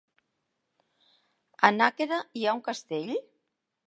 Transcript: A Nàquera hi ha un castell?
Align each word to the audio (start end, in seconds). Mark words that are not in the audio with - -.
A 1.69 1.71
Nàquera 1.75 2.19
hi 2.39 2.47
ha 2.47 2.57
un 2.61 2.65
castell? 2.69 3.13